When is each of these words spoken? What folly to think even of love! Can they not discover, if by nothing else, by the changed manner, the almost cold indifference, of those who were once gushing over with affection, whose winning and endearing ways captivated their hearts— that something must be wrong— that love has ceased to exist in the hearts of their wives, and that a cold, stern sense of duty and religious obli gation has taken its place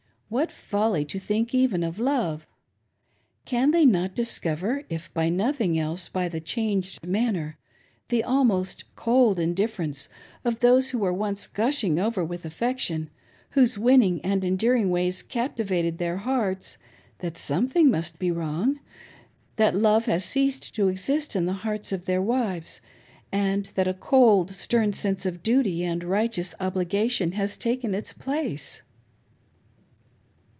What 0.33 0.49
folly 0.49 1.03
to 1.03 1.19
think 1.19 1.53
even 1.53 1.83
of 1.83 1.99
love! 1.99 2.47
Can 3.43 3.71
they 3.71 3.85
not 3.85 4.15
discover, 4.15 4.85
if 4.87 5.13
by 5.13 5.27
nothing 5.27 5.77
else, 5.77 6.07
by 6.07 6.29
the 6.29 6.39
changed 6.39 7.05
manner, 7.05 7.57
the 8.07 8.23
almost 8.23 8.85
cold 8.95 9.41
indifference, 9.41 10.07
of 10.45 10.59
those 10.59 10.91
who 10.91 10.99
were 10.99 11.11
once 11.11 11.47
gushing 11.47 11.99
over 11.99 12.23
with 12.23 12.45
affection, 12.45 13.09
whose 13.49 13.77
winning 13.77 14.21
and 14.23 14.45
endearing 14.45 14.89
ways 14.89 15.21
captivated 15.21 15.97
their 15.97 16.19
hearts— 16.19 16.77
that 17.19 17.37
something 17.37 17.91
must 17.91 18.17
be 18.17 18.31
wrong— 18.31 18.79
that 19.57 19.75
love 19.75 20.05
has 20.05 20.23
ceased 20.23 20.73
to 20.75 20.87
exist 20.87 21.35
in 21.35 21.45
the 21.45 21.51
hearts 21.67 21.91
of 21.91 22.05
their 22.05 22.21
wives, 22.21 22.79
and 23.33 23.65
that 23.75 23.85
a 23.85 23.93
cold, 23.93 24.49
stern 24.49 24.93
sense 24.93 25.25
of 25.25 25.43
duty 25.43 25.83
and 25.83 26.05
religious 26.05 26.53
obli 26.53 26.85
gation 26.85 27.33
has 27.33 27.57
taken 27.57 27.93
its 27.93 28.13
place 28.13 28.81